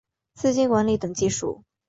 [0.33, 1.61] 资金管理等技术